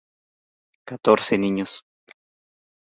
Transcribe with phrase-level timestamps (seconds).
[0.87, 1.71] Catorce niños.